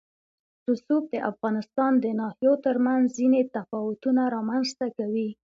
[0.69, 5.29] رسوب د افغانستان د ناحیو ترمنځ ځینې تفاوتونه رامنځ ته کوي.